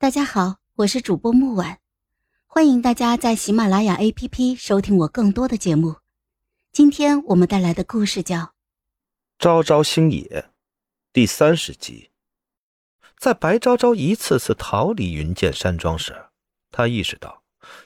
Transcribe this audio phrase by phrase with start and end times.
[0.00, 1.76] 大家好，我是主播木婉，
[2.46, 5.96] 欢迎大家在喜马拉雅 APP 收听我更多的节目。
[6.72, 8.38] 今天我们带来的故事叫
[9.38, 10.22] 《昭昭星野》
[11.12, 12.10] 第三十集。
[13.18, 16.30] 在白昭昭一次次逃离云剑山庄时，
[16.70, 17.42] 他意识到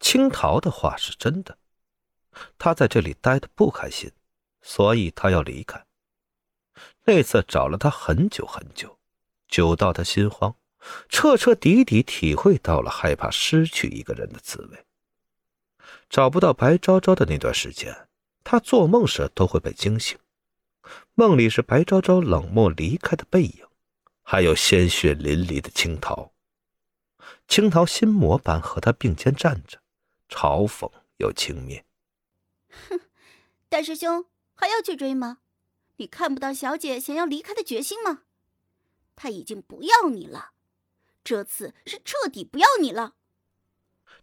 [0.00, 1.58] 青桃的话是真的，
[2.56, 4.10] 他在这里待的不开心，
[4.62, 5.84] 所以他要离开。
[7.04, 8.98] 那次找了他很久很久，
[9.46, 10.54] 久到他心慌。
[11.08, 14.84] 彻彻底底体会到了害怕失去一个人的滋味。
[16.08, 18.08] 找不到白昭昭的那段时间，
[18.42, 20.18] 他做梦时都会被惊醒，
[21.14, 23.66] 梦里是白昭昭冷漠离开的背影，
[24.22, 26.32] 还有鲜血淋漓的青桃。
[27.46, 29.80] 青桃心魔般和他并肩站着，
[30.28, 31.82] 嘲讽又轻蔑
[32.88, 33.00] ：“哼，
[33.68, 35.38] 大师兄还要去追吗？
[35.96, 38.22] 你看不到小姐想要离开的决心吗？
[39.16, 40.52] 他已经不要你了。”
[41.22, 43.14] 这次是彻底不要你了。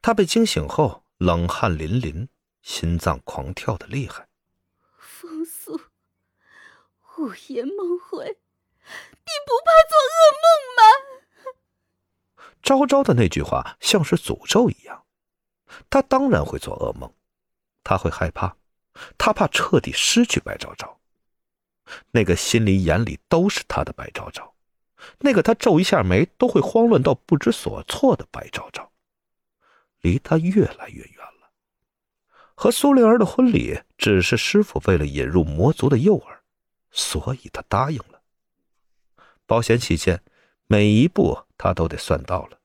[0.00, 2.28] 他被惊醒后，冷汗淋淋，
[2.62, 4.28] 心脏狂跳的厉害。
[4.98, 5.80] 风速，
[7.18, 10.82] 午夜梦回，你不怕做噩梦吗？
[12.62, 15.04] 昭昭的那句话像是诅咒一样。
[15.88, 17.12] 他当然会做噩梦，
[17.82, 18.56] 他会害怕，
[19.16, 21.00] 他怕彻底失去白昭昭，
[22.10, 24.51] 那个心里眼里都是他的白昭昭。
[25.18, 28.90] 那个他皱一下眉都会慌乱到不知所措的白昭昭，
[30.00, 31.50] 离他越来越远了。
[32.54, 36.24] 和苏灵儿的婚礼只是师傅为了引入魔族的诱饵，
[36.90, 38.22] 所以他答应了。
[39.46, 40.22] 保险起见，
[40.66, 42.60] 每一步他都得算到了，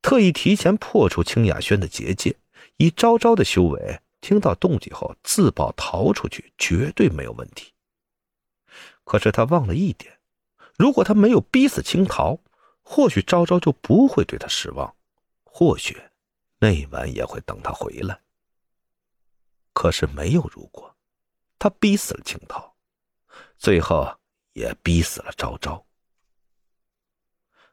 [0.00, 2.36] 特意提前破除清雅轩的结界，
[2.78, 7.72] 以昭昭的修为，听到动静后自保逃出去绝对没有问题。
[9.04, 10.19] 可是他忘了一点。
[10.80, 12.38] 如果他没有逼死青桃，
[12.80, 14.96] 或许昭昭就不会对他失望，
[15.44, 16.02] 或许
[16.58, 18.18] 那晚也会等他回来。
[19.74, 20.96] 可是没有如果，
[21.58, 22.74] 他逼死了青桃，
[23.58, 24.10] 最后
[24.54, 25.84] 也逼死了昭昭。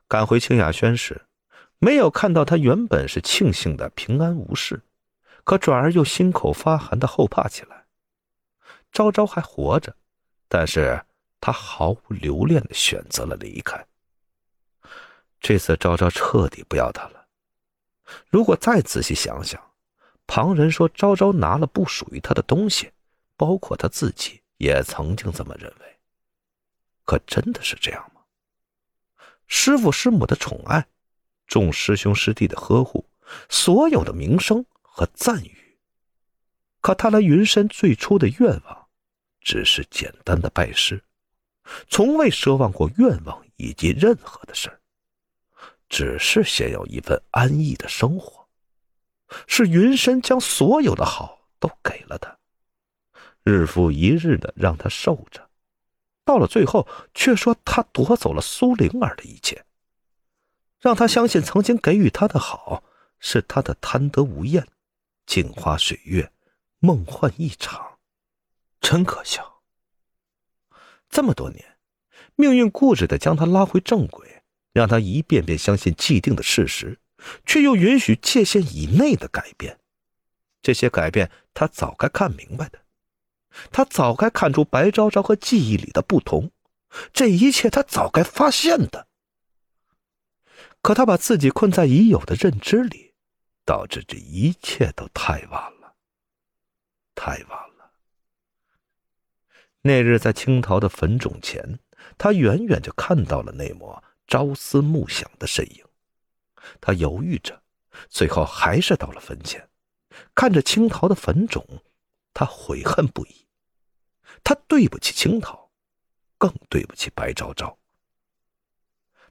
[0.10, 1.28] 赶回清雅轩时，
[1.80, 4.84] 没有看到他原本是庆幸的平安无事，
[5.46, 7.86] 可转而又心口发寒的后怕起来。
[8.92, 9.96] 昭昭还活着，
[10.50, 11.06] 但是。
[11.40, 13.86] 他毫无留恋的选择了离开。
[15.40, 17.28] 这次昭昭彻底不要他了。
[18.30, 19.62] 如果再仔细想想，
[20.26, 22.92] 旁人说昭昭拿了不属于他的东西，
[23.36, 25.98] 包括他自己也曾经这么认为。
[27.06, 28.22] 可真的是这样吗？
[29.46, 30.88] 师父师母的宠爱，
[31.46, 33.10] 众师兄师弟的呵护，
[33.48, 35.78] 所有的名声和赞誉，
[36.82, 38.88] 可他来云山最初的愿望，
[39.40, 41.02] 只是简单的拜师。
[41.90, 44.80] 从未奢望过愿望以及任何的事，
[45.90, 48.48] 只是想要一份安逸的生活。
[49.46, 52.38] 是云深将所有的好都给了他，
[53.44, 55.50] 日复一日的让他受着，
[56.24, 59.66] 到了最后却说他夺走了苏灵儿的一切，
[60.80, 62.84] 让他相信曾经给予他的好
[63.20, 64.66] 是他的贪得无厌，
[65.26, 66.32] 镜花水月，
[66.80, 68.00] 梦幻一场，
[68.80, 69.57] 真可笑。
[71.10, 71.78] 这么多年，
[72.36, 77.00] 命运固执的将他拉回正轨，让他一遍遍相信既定的事实，
[77.46, 79.80] 却又允许界限以内的改变。
[80.62, 82.80] 这些改变，他早该看明白的，
[83.72, 86.52] 他早该看出白昭昭和记忆里的不同，
[87.14, 89.08] 这一切他早该发现的。
[90.82, 93.14] 可他把自己困在已有的认知里，
[93.66, 95.96] 导致这一切都太晚了，
[97.16, 97.77] 太晚了。
[99.88, 101.80] 那日在青桃的坟冢前，
[102.18, 105.86] 他远远就看到了那抹朝思暮想的身影。
[106.82, 107.64] 他犹豫着，
[108.10, 109.70] 最后还是到了坟前，
[110.36, 111.66] 看着青桃的坟冢，
[112.34, 113.48] 他悔恨不已。
[114.44, 115.72] 他对不起青桃，
[116.38, 117.80] 更对不起白昭昭。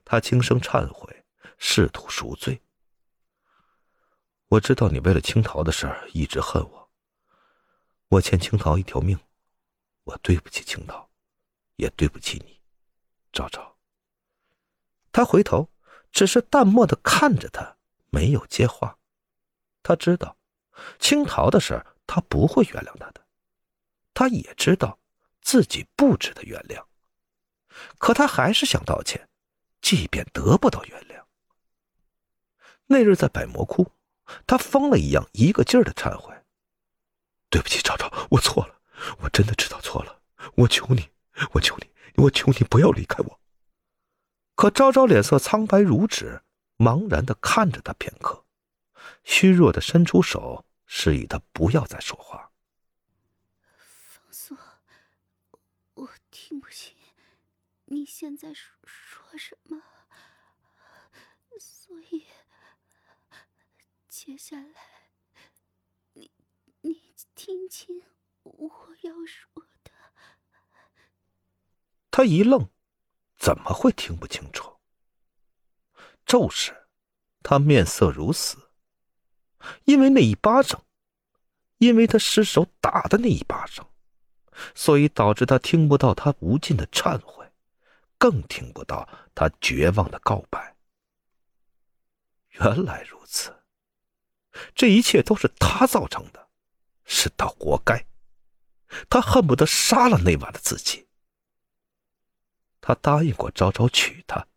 [0.03, 1.23] 他轻声忏悔，
[1.59, 2.59] 试图赎罪。
[4.47, 6.89] 我知道你为了青桃的事儿一直恨我，
[8.07, 9.19] 我欠青桃一条命。
[10.07, 11.09] 我对不起青桃，
[11.75, 12.61] 也对不起你，
[13.33, 13.77] 昭昭。
[15.11, 15.69] 他回头，
[16.13, 17.75] 只是淡漠的看着他，
[18.09, 18.97] 没有接话。
[19.83, 20.37] 他知道，
[20.97, 23.27] 青桃的事他不会原谅他的。
[24.13, 24.97] 他也知道，
[25.41, 26.85] 自己不值得原谅。
[27.97, 29.27] 可他还是想道歉，
[29.81, 31.21] 即便得不到原谅。
[32.85, 33.91] 那日在百魔窟，
[34.47, 36.33] 他疯了一样，一个劲儿的忏悔
[37.51, 38.75] ：“对不起，昭昭，我错了。”
[39.19, 40.21] 我真的知道错了，
[40.55, 41.09] 我求你，
[41.53, 41.89] 我求你，
[42.23, 43.39] 我求你不要离开我。
[44.55, 46.41] 可昭昭脸色苍白如纸，
[46.77, 48.45] 茫然的看着他片刻，
[49.23, 52.51] 虚弱的伸出手，示意他不要再说话。
[53.77, 54.57] 放松，
[55.93, 56.95] 我听不清
[57.85, 59.81] 你现在说说什么，
[61.59, 62.25] 所以
[64.09, 65.13] 接下来
[66.13, 66.31] 你
[66.81, 68.01] 你听清
[69.07, 69.91] 要说的。
[72.11, 72.69] 他一愣，
[73.37, 74.77] 怎么会听不清楚？
[76.25, 76.87] 骤时，
[77.41, 78.71] 他面色如死，
[79.85, 80.83] 因为那一巴掌，
[81.77, 83.89] 因为他失手打的那一巴掌，
[84.75, 87.49] 所以导致他听不到他无尽的忏悔，
[88.17, 90.75] 更听不到他绝望的告白。
[92.49, 93.63] 原来如此，
[94.73, 96.49] 这一切都是他造成的，
[97.05, 98.05] 是他活该，
[99.09, 101.07] 他恨不得杀了那晚的自己。
[102.81, 104.47] 他答应过昭昭娶她。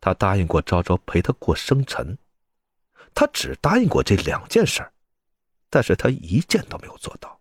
[0.00, 2.16] 他答应过昭昭陪他过生辰，
[3.14, 4.90] 他只答应过这两件事
[5.68, 7.40] 但是他一件都没有做到。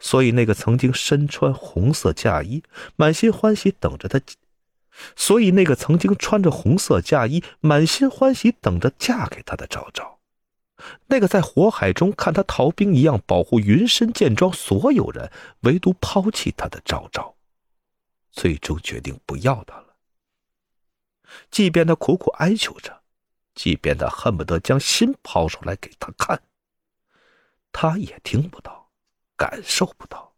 [0.00, 2.64] 所以那个曾经身穿红色嫁衣、
[2.96, 4.20] 满心欢喜等着他，
[5.14, 10.19] 所以那个曾经穿着红色嫁衣、满心欢喜等着嫁给他的昭昭，
[11.06, 15.30] 那个在火海中看他逃兵一样保护云深剑庄所有人，
[15.60, 17.34] 唯独抛弃他的昭昭，
[18.32, 19.96] 最终决定不要他了。
[21.50, 23.02] 即便他苦苦哀求着，
[23.54, 26.42] 即便他恨不得将心抛出来给他看，
[27.72, 28.90] 他也听不到，
[29.36, 30.34] 感受不到。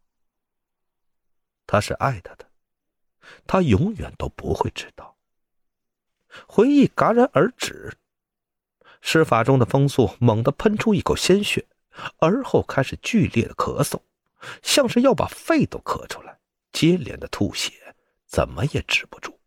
[1.65, 2.45] 他是爱他的，
[3.47, 5.17] 他永远都不会知道。
[6.47, 7.97] 回忆戛然而止，
[9.05, 11.67] 施法中的风速猛地喷出一口鲜血，
[12.19, 13.99] 而后开始剧烈的咳嗽，
[14.63, 16.39] 像是要把肺都咳出来，
[16.71, 17.73] 接连的吐血，
[18.25, 19.37] 怎么也止不住。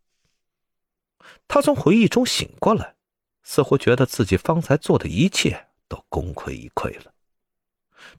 [1.48, 2.96] 他从回忆中醒过来，
[3.42, 7.14] 似乎觉得自己方才做的一切都功亏一篑了。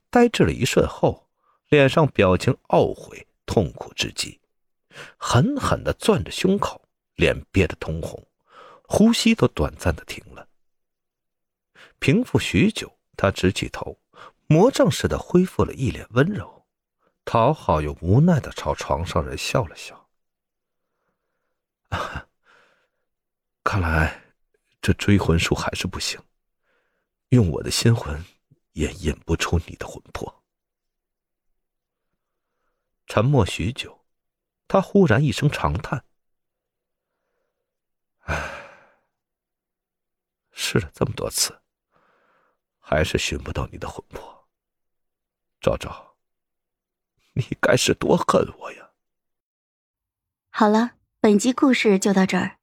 [0.09, 1.29] 呆滞了一瞬后，
[1.69, 4.41] 脸上表情懊悔、痛苦至极，
[5.17, 6.81] 狠狠地攥着胸口，
[7.13, 8.27] 脸憋得通红，
[8.87, 10.46] 呼吸都短暂的停了。
[11.99, 13.99] 平复许久，他直起头，
[14.47, 16.65] 魔怔似的恢复了一脸温柔，
[17.25, 20.09] 讨好又无奈的朝床上人笑了笑。
[23.63, 24.23] 看来，
[24.81, 26.19] 这追魂术还是不行。
[27.29, 28.23] 用我的心魂，
[28.71, 30.43] 也引不出你的魂魄。
[33.05, 34.05] 沉默许久，
[34.67, 36.05] 他忽然一声长叹
[38.27, 38.49] ：“唉，
[40.51, 41.59] 试了这么多次，
[42.89, 44.47] 还是寻不到你的魂魄。
[45.59, 46.15] 昭昭，
[47.33, 48.91] 你该是多恨我呀！”
[50.49, 52.59] 好了，本集故事就到这儿。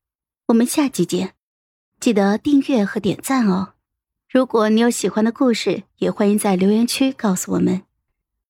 [0.46, 1.34] 我们下集见，
[2.00, 3.74] 记得订阅和点赞哦！
[4.26, 7.84] 如果你有喜欢的故事，也欢迎在留言区告诉我们。